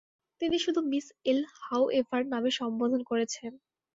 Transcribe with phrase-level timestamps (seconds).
[0.41, 3.51] তিনি শুধু miss L হাওএভার নামে সম্বোধন করেছেন।